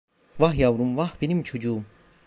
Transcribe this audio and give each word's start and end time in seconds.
Vah 0.39 0.53
yavrum, 0.55 0.95
vah 0.97 1.13
benim 1.21 1.43
çocuğum… 1.43 1.83